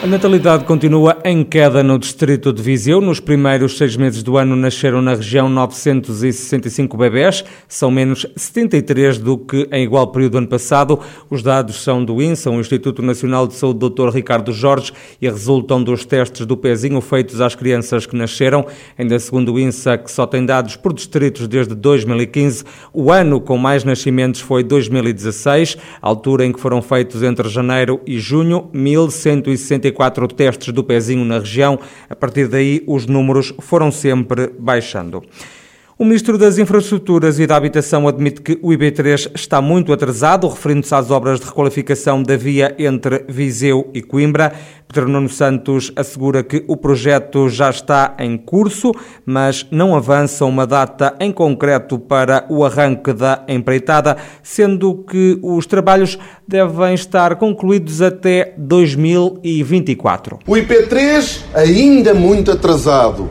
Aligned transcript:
A 0.00 0.06
natalidade 0.06 0.64
continua 0.64 1.18
em 1.24 1.42
queda 1.42 1.82
no 1.82 1.98
distrito 1.98 2.52
de 2.52 2.62
Viseu. 2.62 3.00
Nos 3.00 3.18
primeiros 3.18 3.76
seis 3.76 3.96
meses 3.96 4.22
do 4.22 4.36
ano 4.36 4.54
nasceram 4.54 5.02
na 5.02 5.14
região 5.14 5.48
965 5.48 6.96
bebés, 6.96 7.44
são 7.66 7.90
menos 7.90 8.24
73 8.36 9.18
do 9.18 9.36
que 9.36 9.68
em 9.72 9.82
igual 9.82 10.06
período 10.06 10.32
do 10.32 10.38
ano 10.38 10.46
passado. 10.46 11.00
Os 11.28 11.42
dados 11.42 11.82
são 11.82 12.04
do 12.04 12.22
INSA, 12.22 12.48
o 12.48 12.60
Instituto 12.60 13.02
Nacional 13.02 13.48
de 13.48 13.54
Saúde 13.54 13.80
Dr. 13.80 14.10
Ricardo 14.10 14.52
Jorge, 14.52 14.92
e 15.20 15.28
resultam 15.28 15.82
dos 15.82 16.04
testes 16.04 16.46
do 16.46 16.56
pezinho 16.56 17.00
feitos 17.00 17.40
às 17.40 17.56
crianças 17.56 18.06
que 18.06 18.14
nasceram. 18.14 18.64
Ainda 18.96 19.18
segundo 19.18 19.54
o 19.54 19.58
INSA, 19.58 19.98
que 19.98 20.12
só 20.12 20.26
tem 20.26 20.46
dados 20.46 20.76
por 20.76 20.92
distritos 20.92 21.48
desde 21.48 21.74
2015, 21.74 22.62
o 22.94 23.10
ano 23.10 23.40
com 23.40 23.58
mais 23.58 23.82
nascimentos 23.82 24.40
foi 24.40 24.62
2016, 24.62 25.76
altura 26.00 26.46
em 26.46 26.52
que 26.52 26.60
foram 26.60 26.80
feitos 26.80 27.24
entre 27.24 27.48
janeiro 27.48 28.00
e 28.06 28.20
junho 28.20 28.70
1160 28.72 29.87
44 29.92 30.28
testes 30.28 30.72
do 30.72 30.84
pezinho 30.84 31.24
na 31.24 31.38
região. 31.38 31.78
A 32.08 32.16
partir 32.16 32.48
daí, 32.48 32.82
os 32.86 33.06
números 33.06 33.52
foram 33.60 33.90
sempre 33.90 34.50
baixando. 34.58 35.22
O 36.00 36.04
Ministro 36.04 36.38
das 36.38 36.58
Infraestruturas 36.58 37.40
e 37.40 37.46
da 37.46 37.56
Habitação 37.56 38.06
admite 38.06 38.40
que 38.40 38.56
o 38.62 38.68
IB3 38.68 39.32
está 39.34 39.60
muito 39.60 39.92
atrasado, 39.92 40.46
referindo-se 40.46 40.94
às 40.94 41.10
obras 41.10 41.40
de 41.40 41.46
requalificação 41.46 42.22
da 42.22 42.36
via 42.36 42.72
entre 42.78 43.24
Viseu 43.28 43.90
e 43.92 44.00
Coimbra. 44.00 44.52
Pedro 44.86 45.10
Nuno 45.10 45.28
Santos 45.28 45.90
assegura 45.96 46.44
que 46.44 46.64
o 46.68 46.76
projeto 46.76 47.48
já 47.48 47.68
está 47.68 48.14
em 48.20 48.38
curso, 48.38 48.92
mas 49.26 49.66
não 49.72 49.96
avança 49.96 50.44
uma 50.44 50.68
data 50.68 51.16
em 51.18 51.32
concreto 51.32 51.98
para 51.98 52.46
o 52.48 52.64
arranque 52.64 53.12
da 53.12 53.42
empreitada, 53.48 54.16
sendo 54.40 55.02
que 55.02 55.36
os 55.42 55.66
trabalhos 55.66 56.16
devem 56.46 56.94
estar 56.94 57.34
concluídos 57.34 58.00
até 58.00 58.54
2024. 58.56 60.38
O 60.46 60.52
IP3 60.52 61.40
ainda 61.54 62.14
muito 62.14 62.52
atrasado 62.52 63.28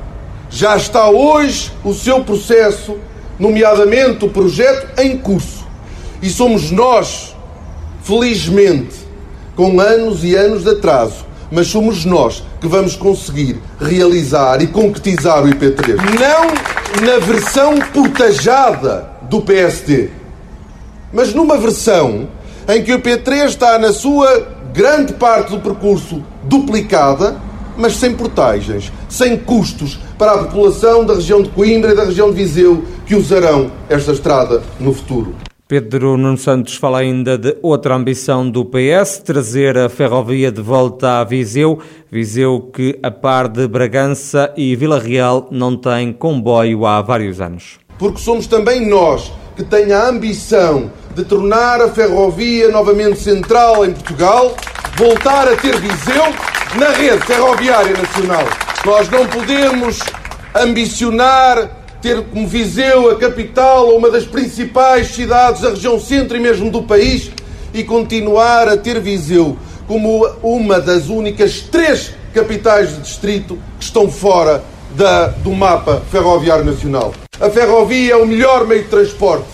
já 0.49 0.77
está 0.77 1.09
hoje 1.09 1.71
o 1.83 1.93
seu 1.93 2.23
processo, 2.23 2.97
nomeadamente 3.37 4.25
o 4.25 4.29
projeto, 4.29 4.99
em 4.99 5.17
curso. 5.17 5.65
E 6.21 6.29
somos 6.29 6.71
nós, 6.71 7.35
felizmente, 8.03 8.95
com 9.55 9.79
anos 9.79 10.23
e 10.23 10.35
anos 10.35 10.63
de 10.63 10.69
atraso, 10.71 11.25
mas 11.51 11.67
somos 11.67 12.05
nós 12.05 12.43
que 12.59 12.67
vamos 12.67 12.95
conseguir 12.95 13.59
realizar 13.79 14.61
e 14.61 14.67
concretizar 14.67 15.43
o 15.43 15.47
IP3. 15.47 15.95
Não 16.19 17.05
na 17.05 17.19
versão 17.19 17.77
portajada 17.93 19.09
do 19.23 19.41
PSD, 19.41 20.09
mas 21.13 21.33
numa 21.33 21.57
versão 21.57 22.27
em 22.67 22.83
que 22.83 22.93
o 22.93 22.99
IP3 22.99 23.45
está 23.45 23.77
na 23.77 23.93
sua 23.93 24.47
grande 24.73 25.13
parte 25.13 25.51
do 25.51 25.59
percurso 25.59 26.23
duplicada 26.43 27.47
mas 27.77 27.95
sem 27.95 28.13
portagens, 28.13 28.91
sem 29.07 29.37
custos 29.37 29.99
para 30.17 30.33
a 30.33 30.37
população 30.45 31.05
da 31.05 31.13
região 31.13 31.41
de 31.41 31.49
Coimbra 31.49 31.91
e 31.91 31.95
da 31.95 32.03
região 32.03 32.29
de 32.29 32.35
Viseu 32.35 32.83
que 33.05 33.15
usarão 33.15 33.71
esta 33.89 34.11
estrada 34.11 34.61
no 34.79 34.93
futuro. 34.93 35.35
Pedro 35.67 36.15
Nuno 36.15 36.37
Santos 36.37 36.75
fala 36.75 36.99
ainda 36.99 37.37
de 37.37 37.57
outra 37.61 37.93
ambição 37.93 38.49
do 38.49 38.63
PS, 38.63 39.17
trazer 39.19 39.77
a 39.77 39.89
ferrovia 39.89 40.49
de 40.49 40.61
volta 40.61 41.19
a 41.19 41.23
Viseu. 41.25 41.79
Viseu 42.09 42.61
que, 42.73 42.97
a 43.03 43.11
par 43.11 43.49
de 43.49 43.67
Bragança 43.67 44.53
e 44.55 44.73
Vila 44.77 44.97
Real, 44.97 45.49
não 45.51 45.75
tem 45.75 46.13
comboio 46.13 46.85
há 46.85 47.01
vários 47.01 47.41
anos. 47.41 47.79
Porque 47.99 48.19
somos 48.19 48.47
também 48.47 48.87
nós 48.87 49.29
que 49.57 49.63
têm 49.63 49.91
a 49.91 50.07
ambição 50.07 50.89
de 51.13 51.25
tornar 51.25 51.81
a 51.81 51.89
ferrovia 51.89 52.69
novamente 52.69 53.19
central 53.19 53.85
em 53.85 53.91
Portugal, 53.91 54.55
voltar 54.95 55.49
a 55.49 55.55
ter 55.57 55.75
Viseu 55.81 56.23
na 56.79 56.91
rede 56.91 57.25
ferroviária 57.25 57.97
nacional. 57.97 58.66
Nós 58.85 59.09
não 59.09 59.25
podemos 59.27 59.99
ambicionar 60.55 61.69
ter 62.01 62.23
como 62.25 62.47
Viseu 62.47 63.11
a 63.11 63.17
capital 63.17 63.87
ou 63.87 63.97
uma 63.97 64.09
das 64.09 64.25
principais 64.25 65.07
cidades 65.07 65.61
da 65.61 65.69
região 65.71 65.99
centro 65.99 66.37
e 66.37 66.39
mesmo 66.39 66.69
do 66.69 66.83
país 66.83 67.31
e 67.73 67.83
continuar 67.83 68.67
a 68.67 68.77
ter 68.77 68.99
Viseu 68.99 69.57
como 69.87 70.25
uma 70.43 70.79
das 70.79 71.07
únicas 71.07 71.61
três 71.61 72.13
capitais 72.33 72.95
de 72.95 73.01
distrito 73.01 73.57
que 73.79 73.85
estão 73.85 74.09
fora 74.09 74.63
da, 74.91 75.27
do 75.27 75.51
mapa 75.51 76.01
ferroviário 76.11 76.65
nacional. 76.65 77.13
A 77.39 77.49
ferrovia 77.49 78.13
é 78.13 78.15
o 78.15 78.25
melhor 78.25 78.67
meio 78.67 78.83
de 78.83 78.89
transporte, 78.89 79.47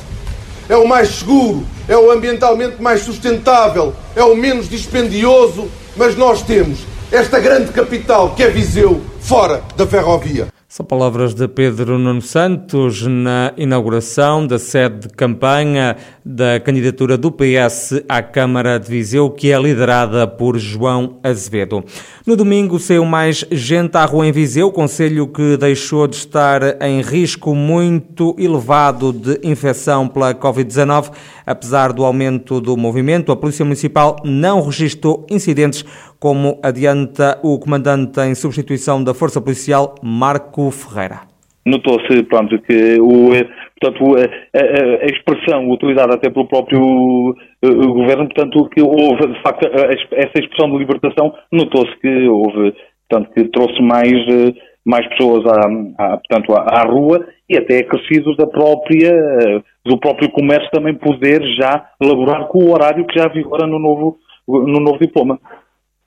é 0.67 0.75
o 0.75 0.88
mais 0.88 1.09
seguro, 1.09 1.66
é 1.88 1.97
o 1.97 2.11
ambientalmente 2.11 2.81
mais 2.81 3.01
sustentável, 3.01 3.94
é 4.16 4.23
o 4.23 4.35
menos 4.35 4.69
dispendioso, 4.69 5.69
mas 5.95 6.16
nós 6.16 6.41
temos 6.41 6.79
esta 7.11 7.40
grande 7.40 7.72
capital 7.72 8.34
que 8.35 8.44
é 8.44 8.50
Viseu, 8.50 9.01
fora 9.23 9.63
da 9.78 9.88
ferrovia. 9.88 10.50
São 10.67 10.84
palavras 10.84 11.35
de 11.35 11.47
Pedro 11.47 12.00
Nuno 12.00 12.19
Santos 12.19 13.03
na 13.06 13.53
inauguração 13.56 14.45
da 14.45 14.57
sede 14.57 15.07
de 15.07 15.09
campanha 15.09 15.95
da 16.25 16.59
candidatura 16.59 17.16
do 17.16 17.31
PS 17.31 18.01
à 18.09 18.23
Câmara 18.23 18.79
de 18.79 18.89
Viseu, 18.89 19.29
que 19.29 19.51
é 19.51 19.61
liderada 19.61 20.28
por 20.28 20.57
João 20.57 21.19
Azevedo. 21.23 21.84
No 22.25 22.35
domingo 22.35 22.79
saiu 22.79 23.06
mais 23.06 23.45
gente 23.51 23.95
à 23.95 24.03
rua 24.03 24.25
em 24.25 24.31
Viseu, 24.31 24.72
conselho 24.72 25.28
que 25.28 25.57
deixou 25.57 26.07
de 26.07 26.16
estar 26.16 26.81
em 26.81 27.01
risco 27.01 27.53
muito 27.53 28.35
elevado 28.40 29.13
de 29.13 29.40
infecção 29.44 30.07
pela 30.07 30.34
Covid-19. 30.34 31.11
Apesar 31.45 31.94
do 31.94 32.03
aumento 32.03 32.59
do 32.59 32.75
movimento, 32.75 33.31
a 33.31 33.35
Polícia 33.35 33.63
Municipal 33.63 34.16
não 34.23 34.66
registrou 34.66 35.23
incidentes 35.29 35.85
como 36.23 36.57
adianta 36.63 37.38
o 37.44 37.59
comandante 37.59 38.22
em 38.22 38.34
substituição 38.34 39.03
da 39.03 39.13
Força 39.13 39.41
Policial, 39.41 39.95
Marco 40.01 40.72
Ferreira. 40.72 41.28
Notou-se, 41.66 42.23
pronto, 42.23 42.57
que 42.61 42.97
o, 43.01 43.31
portanto, 43.78 44.16
a, 44.56 45.03
a, 45.03 45.06
expressão 45.07 45.69
utilizada 45.69 46.16
até 46.16 46.29
pelo 46.29 46.47
próprio 46.47 46.79
uh, 46.81 47.94
governo, 47.94 48.29
portanto, 48.29 48.69
que 48.69 48.81
houve, 48.81 49.34
de 49.34 49.41
facto, 49.41 49.67
essa 50.13 50.39
expressão 50.39 50.72
de 50.72 50.78
libertação, 50.78 51.34
notou-se 51.51 51.94
que 52.00 52.25
houve, 52.29 52.73
portanto, 53.09 53.34
que 53.34 53.44
trouxe 53.50 53.81
mais, 53.81 54.13
uh, 54.13 54.55
mais 54.85 55.05
pessoas 55.09 55.45
à, 55.45 56.05
à 56.05 56.17
portanto, 56.19 56.53
à, 56.53 56.84
à, 56.84 56.84
rua 56.85 57.28
e 57.50 57.57
até 57.57 57.79
acrescidos 57.79 58.38
da 58.38 58.47
própria, 58.47 59.13
uh, 59.13 59.63
do 59.85 60.00
próprio 60.00 60.31
comércio 60.31 60.72
também 60.72 60.95
poder 60.95 61.41
já 61.59 61.85
elaborar 62.01 62.47
com 62.47 62.59
o 62.59 62.72
horário 62.72 63.05
que 63.07 63.19
já 63.19 63.28
vigora 63.28 63.67
no 63.67 63.78
novo, 63.78 64.19
no 64.47 64.79
novo 64.79 65.00
diploma 65.00 65.38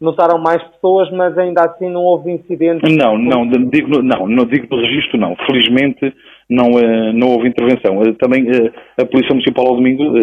notaram 0.01 0.39
mais 0.39 0.63
pessoas, 0.63 1.11
mas 1.11 1.37
ainda 1.39 1.63
assim 1.65 1.89
não 1.91 2.03
houve 2.03 2.31
incidentes? 2.31 2.95
Não, 2.97 3.17
não, 3.17 3.49
digo, 3.49 4.03
não, 4.03 4.27
não 4.27 4.45
digo 4.45 4.67
do 4.67 4.77
registro, 4.77 5.19
não. 5.19 5.35
Felizmente 5.47 6.13
não, 6.49 6.79
eh, 6.79 7.13
não 7.13 7.29
houve 7.29 7.49
intervenção. 7.49 8.03
Eh, 8.03 8.13
também 8.21 8.47
eh, 8.49 8.73
a 9.01 9.05
Polícia 9.05 9.31
Municipal 9.31 9.67
ao 9.67 9.77
domingo 9.77 10.15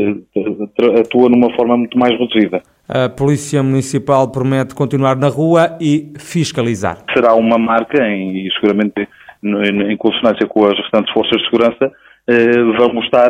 atua 1.00 1.30
numa 1.30 1.54
forma 1.56 1.78
muito 1.78 1.98
mais 1.98 2.18
reduzida. 2.18 2.62
A 2.88 3.10
Polícia 3.10 3.62
Municipal 3.64 4.32
promete 4.32 4.76
continuar 4.76 5.16
na 5.16 5.28
rua 5.28 5.78
e 5.82 6.14
fiscalizar. 6.18 6.98
Será 7.14 7.34
uma 7.34 7.58
marca 7.58 8.08
e 8.08 8.48
seguramente 8.60 9.08
em 9.44 9.98
consonância 9.98 10.48
com 10.48 10.66
as 10.66 10.78
restantes 10.78 11.12
forças 11.12 11.38
de 11.38 11.50
segurança 11.50 11.92
vamos 12.80 13.04
estar 13.04 13.30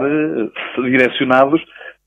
direcionados 0.78 1.60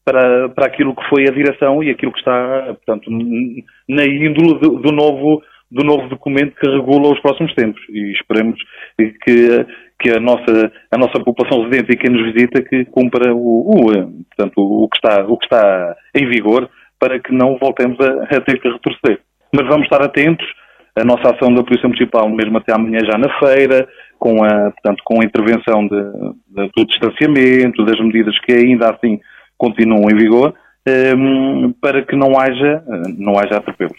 para, 0.06 0.49
para 0.50 0.67
aquilo 0.67 0.94
que 0.94 1.09
foi 1.09 1.25
a 1.25 1.33
direção 1.33 1.83
e 1.83 1.91
aquilo 1.91 2.12
que 2.12 2.21
está, 2.21 2.77
portanto, 2.77 3.11
na 3.11 4.05
índole 4.05 4.61
do, 4.61 4.78
do 4.78 4.93
novo 4.93 5.43
do 5.69 5.84
novo 5.84 6.09
documento 6.09 6.55
que 6.61 6.71
regula 6.71 7.12
os 7.12 7.19
próximos 7.19 7.53
tempos 7.55 7.83
e 7.89 8.12
esperemos 8.12 8.56
que, 8.97 9.67
que 9.99 10.11
a, 10.11 10.21
nossa, 10.21 10.72
a 10.93 10.97
nossa 10.97 11.19
população 11.19 11.64
residente 11.64 11.93
e 11.93 11.97
quem 11.97 12.08
nos 12.08 12.32
visita 12.32 12.62
que 12.62 12.85
cumpra 12.85 13.35
o, 13.35 13.73
o, 13.73 13.87
portanto, 14.29 14.55
o, 14.58 14.88
que 14.88 14.97
está, 14.97 15.26
o 15.26 15.37
que 15.37 15.44
está 15.44 15.97
em 16.14 16.29
vigor 16.29 16.70
para 17.00 17.19
que 17.19 17.35
não 17.35 17.58
voltemos 17.58 17.99
a, 17.99 18.37
a 18.37 18.41
ter 18.43 18.61
que 18.61 18.69
retroceder. 18.69 19.20
Mas 19.53 19.67
vamos 19.67 19.87
estar 19.87 20.00
atentos, 20.03 20.47
a 20.94 21.05
nossa 21.05 21.35
ação 21.35 21.53
da 21.53 21.64
Polícia 21.64 21.88
Municipal, 21.88 22.29
mesmo 22.29 22.56
até 22.58 22.73
amanhã 22.73 23.00
já 23.00 23.19
na 23.19 23.29
feira, 23.41 23.88
com 24.20 24.44
a, 24.44 24.70
portanto, 24.70 25.03
com 25.05 25.20
a 25.20 25.25
intervenção 25.25 25.88
de, 25.88 26.00
de, 26.49 26.70
do 26.76 26.87
distanciamento, 26.87 27.85
das 27.85 27.99
medidas 27.99 28.38
que 28.38 28.53
ainda 28.53 28.91
assim 28.91 29.19
continuam 29.56 30.11
em 30.11 30.17
vigor, 30.17 30.55
ehm, 30.87 31.73
para 31.81 32.03
que 32.05 32.17
não 32.17 32.38
haja, 32.38 32.82
não 33.17 33.38
haja 33.38 33.58
atropelos. 33.58 33.99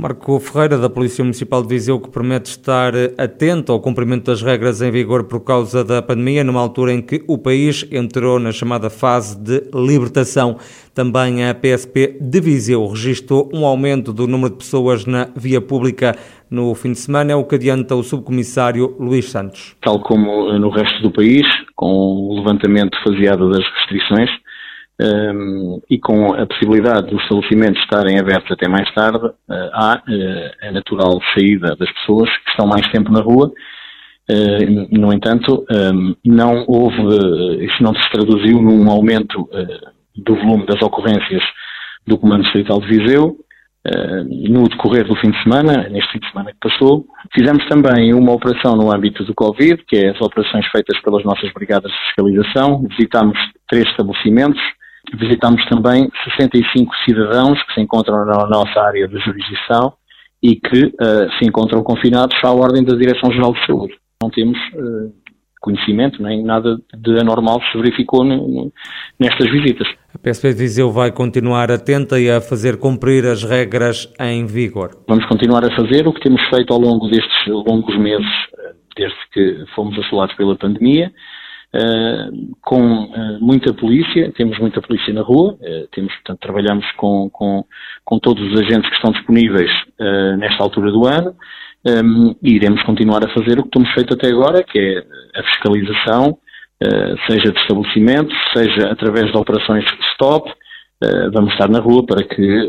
Marco 0.00 0.38
Ferreira, 0.38 0.78
da 0.78 0.88
Polícia 0.88 1.24
Municipal 1.24 1.60
de 1.60 1.68
Viseu, 1.70 1.98
que 1.98 2.08
promete 2.08 2.50
estar 2.50 2.92
atento 3.18 3.72
ao 3.72 3.80
cumprimento 3.80 4.26
das 4.26 4.40
regras 4.40 4.80
em 4.80 4.92
vigor 4.92 5.24
por 5.24 5.40
causa 5.40 5.82
da 5.82 6.00
pandemia, 6.00 6.44
numa 6.44 6.60
altura 6.60 6.92
em 6.92 7.02
que 7.02 7.24
o 7.26 7.36
país 7.36 7.84
entrou 7.90 8.38
na 8.38 8.52
chamada 8.52 8.88
fase 8.88 9.36
de 9.36 9.64
libertação. 9.74 10.56
Também 10.94 11.48
a 11.48 11.52
PSP 11.52 12.16
de 12.20 12.40
Viseu 12.40 12.86
registrou 12.86 13.50
um 13.52 13.66
aumento 13.66 14.12
do 14.12 14.28
número 14.28 14.50
de 14.50 14.58
pessoas 14.58 15.04
na 15.04 15.30
via 15.34 15.60
pública 15.60 16.14
no 16.48 16.72
fim 16.76 16.92
de 16.92 16.98
semana, 17.00 17.32
é 17.32 17.34
o 17.34 17.44
que 17.44 17.56
adianta 17.56 17.96
o 17.96 18.04
subcomissário 18.04 18.94
Luís 19.00 19.28
Santos. 19.28 19.74
Tal 19.82 20.00
como 20.00 20.52
no 20.60 20.70
resto 20.70 21.02
do 21.02 21.10
país, 21.10 21.44
com 21.74 21.90
o 21.90 22.36
levantamento 22.36 22.96
faseado 23.02 23.50
das 23.50 23.64
restrições, 23.80 24.30
um, 25.00 25.80
e 25.88 25.98
com 25.98 26.34
a 26.34 26.44
possibilidade 26.46 27.08
dos 27.08 27.22
estabelecimentos 27.22 27.80
estarem 27.82 28.18
abertos 28.18 28.50
até 28.50 28.68
mais 28.68 28.92
tarde, 28.92 29.24
uh, 29.26 29.70
há 29.72 30.02
uh, 30.08 30.66
a 30.66 30.72
natural 30.72 31.20
saída 31.34 31.76
das 31.76 31.90
pessoas 31.92 32.28
que 32.38 32.50
estão 32.50 32.66
mais 32.66 32.86
tempo 32.90 33.12
na 33.12 33.20
rua. 33.20 33.52
Uh, 34.28 34.88
no 34.90 35.12
entanto, 35.12 35.64
um, 35.70 36.14
não 36.24 36.64
houve, 36.66 37.64
isso 37.64 37.82
não 37.82 37.94
se 37.94 38.10
traduziu 38.10 38.60
num 38.60 38.90
aumento 38.90 39.48
do 40.16 40.34
volume 40.34 40.66
das 40.66 40.82
ocorrências 40.82 41.42
do 42.06 42.18
Comando 42.18 42.42
Distrital 42.42 42.80
de 42.80 42.88
Viseu. 42.88 43.36
no 44.50 44.68
decorrer 44.68 45.06
do 45.06 45.16
fim 45.16 45.30
de 45.30 45.42
semana, 45.42 45.88
neste 45.88 46.12
fim 46.12 46.18
de 46.18 46.28
semana 46.30 46.52
que 46.52 46.58
passou, 46.60 47.06
fizemos 47.32 47.64
também 47.68 48.12
uma 48.12 48.32
operação 48.32 48.76
no 48.76 48.92
âmbito 48.92 49.24
do 49.24 49.34
Covid, 49.34 49.82
que 49.86 49.96
é 49.96 50.10
as 50.10 50.20
operações 50.20 50.66
feitas 50.66 51.00
pelas 51.02 51.24
nossas 51.24 51.50
brigadas 51.52 51.90
de 51.90 51.98
fiscalização. 52.08 52.84
Visitámos 52.88 53.38
três 53.68 53.86
estabelecimentos, 53.88 54.60
Visitamos 55.14 55.64
também 55.66 56.08
65 56.24 56.94
cidadãos 57.04 57.62
que 57.64 57.74
se 57.74 57.80
encontram 57.80 58.24
na 58.24 58.46
nossa 58.46 58.80
área 58.80 59.08
de 59.08 59.18
jurisdição 59.20 59.94
e 60.42 60.56
que 60.56 60.84
uh, 60.86 61.32
se 61.38 61.46
encontram 61.46 61.82
confinados 61.82 62.36
à 62.44 62.52
ordem 62.52 62.84
da 62.84 62.94
Direção-Geral 62.94 63.52
de 63.52 63.66
Saúde. 63.66 63.94
Não 64.22 64.30
temos 64.30 64.58
uh, 64.74 65.12
conhecimento, 65.60 66.22
nem 66.22 66.44
nada 66.44 66.78
de 66.96 67.20
anormal 67.20 67.60
se 67.70 67.78
verificou 67.78 68.24
nestas 68.24 69.50
visitas. 69.50 69.88
A 70.14 70.18
PSP 70.18 70.52
Viseu 70.52 70.90
vai 70.90 71.10
continuar 71.12 71.70
atenta 71.70 72.18
e 72.18 72.30
a 72.30 72.40
fazer 72.40 72.78
cumprir 72.78 73.26
as 73.26 73.44
regras 73.44 74.12
em 74.20 74.46
vigor. 74.46 74.90
Vamos 75.08 75.26
continuar 75.26 75.64
a 75.64 75.74
fazer 75.76 76.06
o 76.06 76.12
que 76.12 76.20
temos 76.20 76.40
feito 76.48 76.72
ao 76.72 76.80
longo 76.80 77.08
destes 77.08 77.46
longos 77.46 77.96
meses, 77.98 78.26
eh, 78.58 78.72
desde 78.96 79.16
que 79.32 79.64
fomos 79.74 79.98
assolados 79.98 80.34
pela 80.36 80.56
pandemia, 80.56 81.12
Uh, 81.68 82.56
com 82.62 82.80
uh, 82.80 83.38
muita 83.42 83.74
polícia, 83.74 84.32
temos 84.34 84.58
muita 84.58 84.80
polícia 84.80 85.12
na 85.12 85.20
rua, 85.20 85.52
uh, 85.52 85.86
temos, 85.92 86.14
portanto, 86.14 86.38
trabalhamos 86.40 86.90
com, 86.92 87.28
com, 87.28 87.62
com, 88.06 88.18
todos 88.18 88.42
os 88.50 88.58
agentes 88.58 88.88
que 88.88 88.96
estão 88.96 89.12
disponíveis 89.12 89.70
nesta 90.38 90.62
altura 90.62 90.90
do 90.90 91.06
ano 91.06 91.36
um, 91.84 92.34
e 92.42 92.54
iremos 92.54 92.82
continuar 92.84 93.22
a 93.22 93.34
fazer 93.34 93.58
o 93.58 93.64
que 93.64 93.70
temos 93.70 93.92
feito 93.92 94.14
até 94.14 94.28
agora, 94.28 94.62
que 94.62 94.78
é 94.78 95.38
a 95.38 95.42
fiscalização, 95.42 96.38
seja 97.28 97.52
de 97.52 97.60
estabelecimentos, 97.60 98.34
seja 98.54 98.90
através 98.90 99.30
de 99.30 99.36
operações 99.36 99.84
stop, 100.12 100.50
vamos 101.32 101.52
estar 101.52 101.68
na 101.68 101.80
rua 101.80 102.06
para 102.06 102.22
que, 102.22 102.68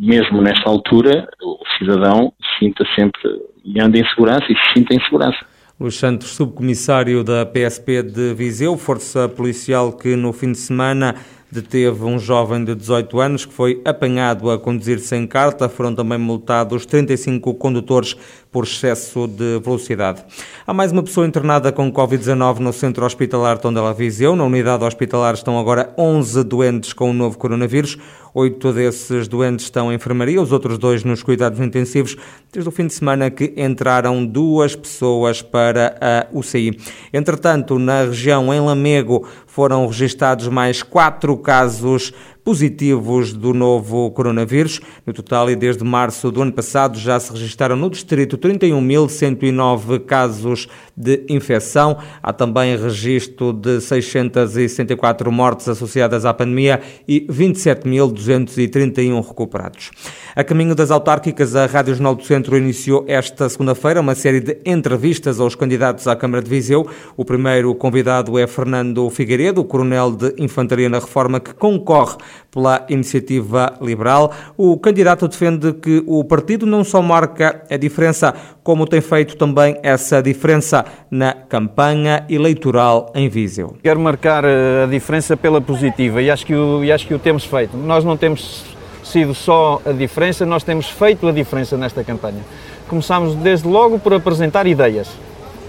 mesmo 0.00 0.42
nesta 0.42 0.68
altura, 0.68 1.26
o 1.42 1.58
cidadão 1.78 2.32
sinta 2.58 2.84
sempre 2.94 3.20
e 3.64 3.80
ande 3.80 4.00
em 4.00 4.08
segurança 4.10 4.44
e 4.48 4.54
se 4.54 4.74
sinta 4.74 4.94
em 4.94 5.02
segurança. 5.02 5.57
Luís 5.80 5.94
Santos, 5.94 6.30
subcomissário 6.30 7.22
da 7.22 7.46
PSP 7.46 8.02
de 8.02 8.34
Viseu, 8.34 8.76
força 8.76 9.28
policial 9.28 9.92
que 9.92 10.16
no 10.16 10.32
fim 10.32 10.50
de 10.50 10.58
semana 10.58 11.14
deteve 11.52 12.02
um 12.02 12.18
jovem 12.18 12.64
de 12.64 12.74
18 12.74 13.20
anos 13.20 13.46
que 13.46 13.52
foi 13.52 13.80
apanhado 13.84 14.50
a 14.50 14.58
conduzir 14.58 14.98
sem 14.98 15.24
carta. 15.24 15.68
Foram 15.68 15.94
também 15.94 16.18
multados 16.18 16.84
35 16.84 17.54
condutores 17.54 18.16
por 18.50 18.64
excesso 18.64 19.26
de 19.26 19.58
velocidade. 19.60 20.24
Há 20.66 20.72
mais 20.72 20.92
uma 20.92 21.02
pessoa 21.02 21.26
internada 21.26 21.70
com 21.70 21.92
Covid-19 21.92 22.58
no 22.58 22.72
centro 22.72 23.04
hospitalar 23.04 23.58
Tondela 23.58 23.92
Viseu. 23.92 24.34
Na 24.34 24.44
unidade 24.44 24.84
hospitalar 24.84 25.34
estão 25.34 25.58
agora 25.58 25.92
11 25.98 26.44
doentes 26.44 26.92
com 26.92 27.10
o 27.10 27.14
novo 27.14 27.36
coronavírus. 27.36 27.98
Oito 28.34 28.72
desses 28.72 29.26
doentes 29.26 29.66
estão 29.66 29.90
em 29.90 29.96
enfermaria, 29.96 30.40
os 30.40 30.52
outros 30.52 30.78
dois 30.78 31.02
nos 31.02 31.22
cuidados 31.22 31.58
intensivos, 31.60 32.16
desde 32.52 32.68
o 32.68 32.72
fim 32.72 32.86
de 32.86 32.94
semana 32.94 33.30
que 33.30 33.52
entraram 33.56 34.24
duas 34.24 34.76
pessoas 34.76 35.42
para 35.42 35.96
a 36.00 36.26
UCI. 36.32 36.78
Entretanto, 37.12 37.78
na 37.78 38.02
região, 38.02 38.52
em 38.52 38.60
Lamego, 38.60 39.26
foram 39.46 39.86
registados 39.86 40.46
mais 40.46 40.82
quatro 40.82 41.36
casos 41.38 42.12
positivos 42.48 43.34
do 43.34 43.52
novo 43.52 44.10
coronavírus. 44.10 44.80
No 45.04 45.12
total, 45.12 45.50
e 45.50 45.54
desde 45.54 45.84
março 45.84 46.32
do 46.32 46.40
ano 46.40 46.50
passado, 46.50 46.98
já 46.98 47.20
se 47.20 47.30
registaram 47.30 47.76
no 47.76 47.90
distrito 47.90 48.38
31.109 48.38 50.00
casos 50.06 50.66
de 50.96 51.26
infecção. 51.28 51.98
Há 52.22 52.32
também 52.32 52.74
registro 52.74 53.52
de 53.52 53.82
664 53.82 55.30
mortes 55.30 55.68
associadas 55.68 56.24
à 56.24 56.32
pandemia 56.32 56.80
e 57.06 57.20
27.231 57.28 59.28
recuperados. 59.28 59.90
A 60.36 60.44
caminho 60.44 60.74
das 60.74 60.90
autárquicas, 60.90 61.56
a 61.56 61.66
Rádio 61.66 61.94
Jornal 61.94 62.14
do 62.14 62.22
Centro 62.22 62.56
iniciou 62.56 63.04
esta 63.08 63.48
segunda-feira 63.48 64.00
uma 64.00 64.14
série 64.14 64.40
de 64.40 64.58
entrevistas 64.64 65.40
aos 65.40 65.54
candidatos 65.54 66.06
à 66.06 66.14
Câmara 66.14 66.42
de 66.42 66.50
Viseu. 66.50 66.86
O 67.16 67.24
primeiro 67.24 67.74
convidado 67.74 68.38
é 68.38 68.46
Fernando 68.46 69.08
Figueiredo, 69.10 69.64
coronel 69.64 70.12
de 70.12 70.34
Infantaria 70.38 70.88
na 70.88 70.98
Reforma, 70.98 71.40
que 71.40 71.54
concorre 71.54 72.16
pela 72.50 72.84
Iniciativa 72.88 73.74
Liberal. 73.80 74.32
O 74.56 74.78
candidato 74.78 75.26
defende 75.26 75.72
que 75.72 76.02
o 76.06 76.22
partido 76.24 76.66
não 76.66 76.84
só 76.84 77.00
marca 77.00 77.64
a 77.70 77.76
diferença, 77.76 78.34
como 78.62 78.86
tem 78.86 79.00
feito 79.00 79.36
também 79.36 79.78
essa 79.82 80.22
diferença 80.22 80.84
na 81.10 81.32
campanha 81.32 82.24
eleitoral 82.28 83.10
em 83.14 83.28
Viseu. 83.28 83.76
Quero 83.82 83.98
marcar 83.98 84.44
eh, 84.44 84.84
a 84.84 84.86
diferença 84.86 85.36
pela 85.36 85.60
positiva 85.60 86.20
e 86.20 86.30
acho 86.30 86.44
que 86.44 86.54
o, 86.54 86.84
e 86.84 86.92
acho 86.92 87.06
que 87.06 87.14
o 87.14 87.18
temos 87.18 87.44
feito. 87.44 87.76
Nós 87.76 88.04
não 88.04 88.16
temos 88.16 88.77
sido 89.02 89.34
só 89.34 89.80
a 89.84 89.92
diferença, 89.92 90.44
nós 90.46 90.62
temos 90.62 90.88
feito 90.88 91.26
a 91.28 91.32
diferença 91.32 91.76
nesta 91.76 92.02
campanha. 92.04 92.40
Começámos 92.88 93.34
desde 93.34 93.68
logo 93.68 93.98
por 93.98 94.14
apresentar 94.14 94.66
ideias. 94.66 95.08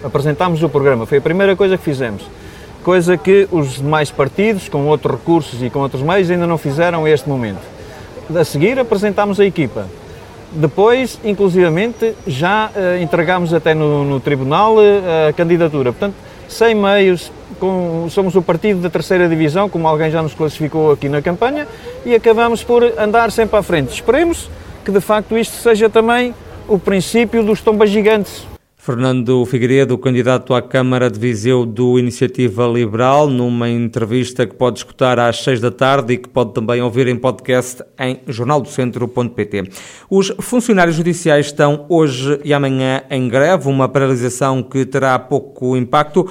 Apresentámos 0.04 0.64
o 0.64 0.70
programa, 0.70 1.06
foi 1.06 1.18
a 1.18 1.22
primeira 1.22 1.56
coisa 1.56 1.78
que 1.78 1.84
fizemos 1.84 2.24
coisa 2.84 3.18
que 3.18 3.48
os 3.52 3.76
demais 3.76 4.10
partidos, 4.10 4.70
com 4.70 4.88
outros 4.88 5.16
recursos 5.16 5.62
e 5.62 5.70
com 5.70 5.80
outros 5.80 6.02
meios, 6.02 6.30
ainda 6.32 6.48
não 6.48 6.58
fizeram 6.58 7.06
a 7.06 7.10
este 7.10 7.28
momento. 7.28 7.62
A 8.36 8.44
seguir, 8.44 8.80
apresentámos 8.80 9.40
a 9.40 9.46
equipa. 9.46 9.86
Depois, 10.52 11.20
inclusivamente, 11.24 12.16
já 12.26 12.72
uh, 12.76 13.02
entregámos 13.02 13.54
até 13.54 13.74
no, 13.74 14.04
no 14.04 14.20
Tribunal 14.20 14.78
uh, 14.78 15.30
a 15.30 15.34
candidatura. 15.34 15.92
Portanto, 15.92 16.16
sem 16.48 16.74
meios, 16.74 17.32
com, 17.60 18.08
somos 18.10 18.36
o 18.36 18.42
partido 18.42 18.82
da 18.82 18.90
terceira 18.90 19.28
divisão, 19.28 19.70
como 19.70 19.88
alguém 19.88 20.12
já 20.12 20.22
nos 20.22 20.34
classificou 20.34 20.92
aqui 20.92 21.10
na 21.10 21.22
campanha, 21.22 21.68
e 22.06 22.14
acabamos 22.14 22.64
por 22.64 22.84
andar 23.00 23.32
sempre 23.32 23.58
à 23.58 23.64
frente. 23.64 23.94
Esperemos 23.94 24.50
que, 24.84 24.92
de 24.92 25.02
facto, 25.02 25.38
isto 25.38 25.56
seja 25.56 25.90
também 25.90 26.34
o 26.68 26.78
princípio 26.78 27.44
dos 27.44 27.62
tombas 27.62 27.90
gigantes 27.90 28.46
Fernando 28.90 29.46
Figueiredo, 29.46 29.98
candidato 29.98 30.52
à 30.54 30.62
Câmara 30.62 31.12
de 31.12 31.20
Viseu 31.20 31.64
do 31.64 32.00
Iniciativa 32.00 32.66
Liberal, 32.66 33.28
numa 33.28 33.70
entrevista 33.70 34.48
que 34.48 34.56
pode 34.56 34.80
escutar 34.80 35.20
às 35.20 35.44
seis 35.44 35.60
da 35.60 35.70
tarde 35.70 36.14
e 36.14 36.18
que 36.18 36.28
pode 36.28 36.54
também 36.54 36.82
ouvir 36.82 37.08
em 37.08 37.16
podcast 37.16 37.84
em 38.00 38.22
jornaldocentro.pt. 38.26 39.70
Os 40.10 40.34
funcionários 40.40 40.96
judiciais 40.96 41.48
estão 41.48 41.86
hoje 41.88 42.40
e 42.44 42.52
amanhã 42.52 43.04
em 43.12 43.28
greve, 43.28 43.68
uma 43.68 43.88
paralisação 43.88 44.64
que 44.64 44.86
terá 44.86 45.20
pouco 45.20 45.76
impacto 45.76 46.28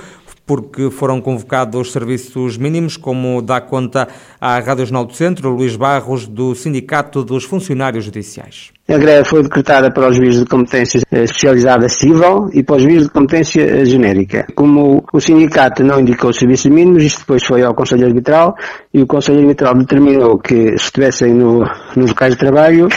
porque 0.48 0.90
foram 0.90 1.20
convocados 1.20 1.92
serviços 1.92 2.56
mínimos, 2.56 2.96
como 2.96 3.42
dá 3.42 3.60
conta 3.60 4.08
à 4.40 4.58
Rádio 4.58 4.86
Jornal 4.86 5.04
do 5.04 5.12
Centro, 5.12 5.50
Luís 5.50 5.76
Barros, 5.76 6.26
do 6.26 6.54
Sindicato 6.54 7.22
dos 7.22 7.44
Funcionários 7.44 8.06
Judiciais. 8.06 8.72
A 8.88 8.96
greve 8.96 9.28
foi 9.28 9.42
decretada 9.42 9.92
para 9.92 10.08
os 10.08 10.16
juízes 10.16 10.40
de 10.40 10.46
competência 10.46 11.02
especializada 11.12 11.90
civil 11.90 12.48
e 12.54 12.62
para 12.62 12.76
os 12.76 12.82
juízes 12.82 13.02
de 13.02 13.10
competência 13.10 13.84
genérica. 13.84 14.46
Como 14.54 15.04
o 15.12 15.20
sindicato 15.20 15.84
não 15.84 16.00
indicou 16.00 16.32
serviços 16.32 16.70
mínimos, 16.70 17.04
isto 17.04 17.18
depois 17.18 17.44
foi 17.44 17.62
ao 17.62 17.74
Conselho 17.74 18.06
Arbitral 18.06 18.56
e 18.94 19.02
o 19.02 19.06
Conselho 19.06 19.40
Arbitral 19.40 19.74
determinou 19.74 20.38
que 20.38 20.68
se 20.78 20.86
estivessem 20.86 21.34
no, 21.34 21.60
nos 21.94 22.08
locais 22.08 22.32
de 22.32 22.38
trabalho 22.38 22.88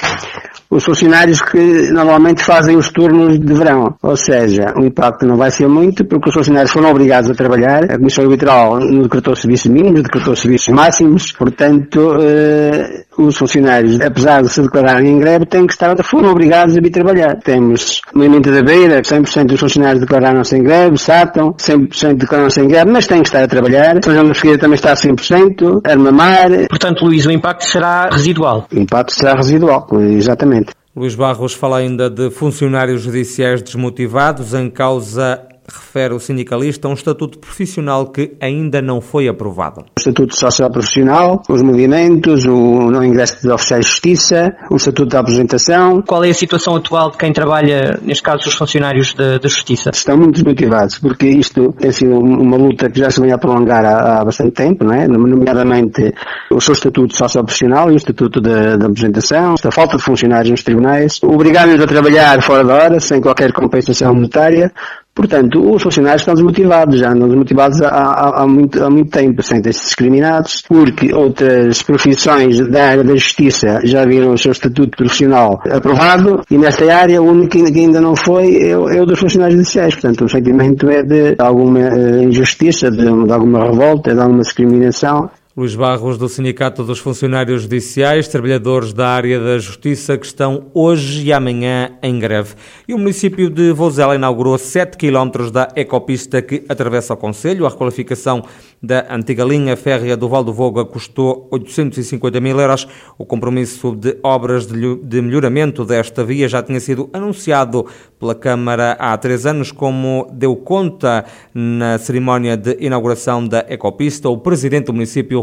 os 0.71 0.85
funcionários 0.85 1.41
que 1.41 1.91
normalmente 1.91 2.41
fazem 2.43 2.77
os 2.77 2.89
turnos 2.89 3.37
de 3.37 3.53
verão. 3.53 3.93
Ou 4.01 4.15
seja, 4.15 4.73
o 4.77 4.85
impacto 4.85 5.25
não 5.25 5.35
vai 5.35 5.51
ser 5.51 5.67
muito, 5.67 6.05
porque 6.05 6.29
os 6.29 6.33
funcionários 6.33 6.71
foram 6.71 6.89
obrigados 6.89 7.29
a 7.29 7.33
trabalhar. 7.33 7.83
A 7.91 7.97
Comissão 7.97 8.23
Arbitral 8.23 8.79
não 8.79 9.01
decretou 9.01 9.35
serviços 9.35 9.69
mínimos, 9.69 10.01
decretou 10.01 10.33
serviços 10.33 10.73
máximos. 10.73 11.33
Portanto, 11.33 12.15
eh, 12.21 13.03
os 13.17 13.37
funcionários, 13.37 13.99
apesar 13.99 14.41
de 14.41 14.49
se 14.49 14.61
declararem 14.61 15.11
em 15.11 15.19
greve, 15.19 15.45
têm 15.45 15.67
que 15.67 15.73
estar, 15.73 16.01
foram 16.03 16.31
obrigados 16.31 16.77
a 16.77 16.81
vir 16.81 16.89
trabalhar. 16.89 17.35
Temos 17.43 18.01
Movimento 18.13 18.49
da 18.49 18.63
Beira, 18.63 19.01
100% 19.01 19.47
dos 19.47 19.59
funcionários 19.59 19.99
declararam-se 19.99 20.55
em 20.55 20.63
greve, 20.63 20.97
SATAM, 20.97 21.53
100% 21.57 22.13
declararam-se 22.15 22.61
em 22.61 22.67
greve, 22.69 22.89
mas 22.89 23.07
têm 23.07 23.21
que 23.21 23.27
estar 23.27 23.43
a 23.43 23.47
trabalhar. 23.47 23.97
São 24.01 24.13
João 24.13 24.27
da 24.27 24.33
Figueira 24.33 24.57
também 24.57 24.75
está 24.75 24.93
a 24.93 24.95
100%, 24.95 25.81
Armamar. 25.85 26.49
Portanto, 26.69 27.03
Luís, 27.03 27.25
o 27.25 27.31
impacto 27.31 27.65
será 27.65 28.09
residual? 28.09 28.67
O 28.73 28.79
impacto 28.79 29.13
será 29.13 29.35
residual, 29.35 29.85
exatamente. 30.17 30.60
Luís 30.93 31.15
Barros 31.15 31.53
fala 31.53 31.77
ainda 31.77 32.09
de 32.09 32.29
funcionários 32.29 33.03
judiciais 33.03 33.61
desmotivados 33.61 34.53
em 34.53 34.69
causa 34.69 35.47
refere 35.73 36.13
o 36.13 36.19
sindicalista, 36.19 36.87
um 36.87 36.93
estatuto 36.93 37.39
profissional 37.39 38.07
que 38.07 38.35
ainda 38.39 38.81
não 38.81 39.01
foi 39.01 39.27
aprovado. 39.27 39.81
O 39.81 39.99
estatuto 39.99 40.37
social 40.37 40.69
profissional, 40.69 41.41
os 41.49 41.61
movimentos, 41.61 42.45
o 42.45 42.91
não 42.91 43.03
ingresso 43.03 43.41
de 43.41 43.51
oficiais 43.51 43.85
de 43.85 43.91
justiça, 43.91 44.55
o 44.69 44.75
estatuto 44.75 45.09
da 45.09 45.19
apresentação. 45.19 46.01
Qual 46.01 46.23
é 46.23 46.29
a 46.29 46.33
situação 46.33 46.75
atual 46.75 47.11
de 47.11 47.17
quem 47.17 47.31
trabalha, 47.33 47.99
neste 48.01 48.23
caso, 48.23 48.47
os 48.47 48.55
funcionários 48.55 49.13
da 49.13 49.39
justiça? 49.43 49.91
Estão 49.93 50.17
muito 50.17 50.33
desmotivados, 50.33 50.99
porque 50.99 51.27
isto 51.27 51.73
tem 51.73 51.91
sido 51.91 52.17
uma 52.17 52.57
luta 52.57 52.89
que 52.89 52.99
já 52.99 53.09
se 53.09 53.21
vem 53.21 53.31
a 53.31 53.37
prolongar 53.37 53.85
há, 53.85 54.21
há 54.21 54.25
bastante 54.25 54.51
tempo, 54.51 54.83
não 54.83 54.93
é? 54.93 55.07
nomeadamente 55.07 56.13
o 56.51 56.59
seu 56.59 56.73
estatuto 56.73 57.15
social 57.15 57.43
profissional 57.43 57.89
e 57.89 57.93
o 57.93 57.97
estatuto 57.97 58.41
da, 58.41 58.77
da 58.77 58.85
apresentação, 58.87 59.55
a 59.63 59.71
falta 59.71 59.97
de 59.97 60.03
funcionários 60.03 60.49
nos 60.49 60.63
tribunais, 60.63 61.19
obrigar-nos 61.23 61.79
a 61.81 61.87
trabalhar 61.87 62.41
fora 62.41 62.63
da 62.63 62.73
hora, 62.73 62.99
sem 62.99 63.21
qualquer 63.21 63.51
compensação 63.53 64.13
monetária, 64.13 64.71
Portanto, 65.13 65.59
os 65.73 65.83
funcionários 65.83 66.21
estão 66.21 66.33
desmotivados, 66.33 66.99
já 66.99 67.11
andam 67.11 67.27
desmotivados 67.27 67.81
há, 67.81 67.89
há, 67.89 68.41
há, 68.43 68.47
muito, 68.47 68.81
há 68.83 68.89
muito 68.89 69.11
tempo, 69.11 69.43
sentem-se 69.43 69.83
discriminados, 69.83 70.61
porque 70.61 71.13
outras 71.13 71.83
profissões 71.83 72.59
da 72.69 72.85
área 72.85 73.03
da 73.03 73.13
justiça 73.13 73.81
já 73.83 74.05
viram 74.05 74.31
o 74.31 74.37
seu 74.37 74.51
estatuto 74.53 74.97
profissional 74.97 75.61
aprovado 75.69 76.41
e 76.49 76.57
nesta 76.57 76.85
área 76.93 77.21
o 77.21 77.29
único 77.29 77.49
que 77.49 77.79
ainda 77.79 77.99
não 77.99 78.15
foi 78.15 78.69
é, 78.69 78.77
o, 78.77 78.89
é 78.89 79.01
o 79.01 79.05
dos 79.05 79.19
funcionários 79.19 79.57
judiciais. 79.57 79.95
Portanto, 79.95 80.25
o 80.25 80.29
sentimento 80.29 80.89
é 80.89 81.03
de 81.03 81.35
alguma 81.37 81.79
uh, 81.79 82.23
injustiça, 82.23 82.89
de, 82.89 82.97
de 83.03 83.31
alguma 83.33 83.65
revolta, 83.65 84.13
de 84.13 84.21
alguma 84.21 84.41
discriminação 84.41 85.29
Luís 85.55 85.75
Barros, 85.75 86.17
do 86.17 86.29
Sindicato 86.29 86.81
dos 86.81 86.99
Funcionários 86.99 87.63
Judiciais, 87.63 88.25
trabalhadores 88.25 88.93
da 88.93 89.09
área 89.09 89.37
da 89.37 89.59
Justiça, 89.59 90.17
que 90.17 90.25
estão 90.25 90.67
hoje 90.73 91.25
e 91.25 91.33
amanhã 91.33 91.91
em 92.01 92.17
greve. 92.17 92.55
E 92.87 92.93
o 92.93 92.97
município 92.97 93.49
de 93.49 93.73
Vozela 93.73 94.15
inaugurou 94.15 94.57
7 94.57 94.97
km 94.97 95.51
da 95.51 95.67
ecopista 95.75 96.41
que 96.41 96.63
atravessa 96.69 97.15
o 97.15 97.17
Conselho. 97.17 97.65
A 97.65 97.69
requalificação 97.69 98.45
da 98.81 99.13
antiga 99.13 99.43
linha 99.43 99.75
férrea 99.75 100.15
do 100.15 100.29
Val 100.29 100.41
do 100.41 100.53
Voga 100.53 100.85
custou 100.85 101.49
850 101.51 102.39
mil 102.39 102.57
euros. 102.57 102.87
O 103.17 103.25
compromisso 103.25 103.93
de 103.93 104.17
obras 104.23 104.65
de 104.65 105.21
melhoramento 105.21 105.83
desta 105.83 106.23
via 106.23 106.47
já 106.47 106.63
tinha 106.63 106.79
sido 106.79 107.09
anunciado 107.11 107.85
pela 108.17 108.33
Câmara 108.33 108.93
há 108.93 109.17
três 109.17 109.45
anos, 109.45 109.71
como 109.71 110.29
deu 110.31 110.55
conta 110.55 111.25
na 111.53 111.97
cerimónia 111.97 112.55
de 112.55 112.77
inauguração 112.79 113.45
da 113.45 113.65
ecopista 113.67 114.29
o 114.29 114.37
presidente 114.37 114.85
do 114.85 114.93
município, 114.93 115.41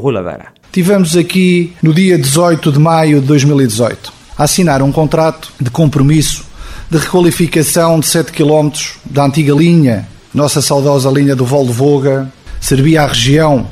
Tivemos 0.71 1.17
aqui 1.17 1.73
no 1.83 1.93
dia 1.93 2.19
18 2.19 2.73
de 2.73 2.79
maio 2.79 3.21
de 3.21 3.27
2018 3.27 4.13
a 4.37 4.45
assinar 4.45 4.83
um 4.83 4.93
contrato 4.93 5.53
de 5.61 5.71
compromisso 5.71 6.45
de 6.91 6.99
requalificação 6.99 8.01
de 8.01 8.07
7 8.07 8.33
km 8.33 8.71
da 9.05 9.25
antiga 9.25 9.53
linha, 9.53 10.09
nossa 10.33 10.63
saudosa 10.63 11.11
linha 11.11 11.35
do 11.35 11.45
Val 11.45 11.67
Voga, 11.67 12.33
servia 12.61 13.03
à 13.03 13.07
região 13.07 13.67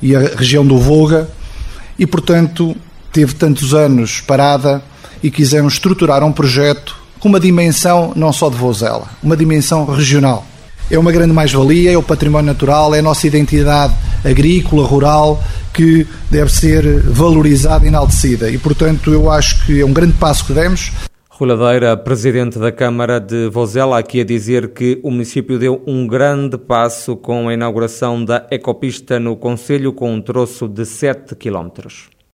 e 0.00 0.14
a 0.14 0.20
região 0.20 0.64
do 0.64 0.78
Voga 0.78 1.28
e, 1.98 2.06
portanto, 2.06 2.76
teve 3.12 3.34
tantos 3.34 3.74
anos 3.74 4.20
parada 4.20 4.82
e 5.22 5.30
quisemos 5.30 5.74
estruturar 5.74 6.22
um 6.24 6.32
projeto 6.32 6.96
com 7.18 7.28
uma 7.28 7.40
dimensão 7.40 8.12
não 8.14 8.32
só 8.32 8.48
de 8.48 8.56
Vozela, 8.56 9.08
uma 9.22 9.36
dimensão 9.36 9.84
regional. 9.86 10.46
É 10.90 10.98
uma 10.98 11.10
grande 11.10 11.32
mais-valia, 11.32 11.92
é 11.92 11.96
o 11.96 12.02
património 12.02 12.46
natural, 12.46 12.94
é 12.94 12.98
a 12.98 13.02
nossa 13.02 13.26
identidade 13.26 13.94
agrícola, 14.24 14.86
rural, 14.86 15.42
que 15.72 16.06
deve 16.30 16.50
ser 16.50 17.00
valorizada 17.02 17.84
e 17.84 17.88
enaltecida. 17.88 18.50
E, 18.50 18.58
portanto, 18.58 19.12
eu 19.12 19.30
acho 19.30 19.66
que 19.66 19.80
é 19.80 19.84
um 19.84 19.92
grande 19.92 20.14
passo 20.14 20.46
que 20.46 20.52
demos. 20.52 20.92
Ruladeira, 21.28 21.96
presidente 21.96 22.60
da 22.60 22.70
Câmara 22.70 23.18
de 23.18 23.48
Vozela, 23.48 23.98
aqui 23.98 24.20
a 24.20 24.24
dizer 24.24 24.68
que 24.68 25.00
o 25.02 25.10
município 25.10 25.58
deu 25.58 25.82
um 25.84 26.06
grande 26.06 26.56
passo 26.56 27.16
com 27.16 27.48
a 27.48 27.54
inauguração 27.54 28.24
da 28.24 28.46
ecopista 28.52 29.18
no 29.18 29.34
Conselho, 29.34 29.92
com 29.92 30.14
um 30.14 30.20
troço 30.20 30.68
de 30.68 30.86
7 30.86 31.34
quilómetros. 31.34 32.13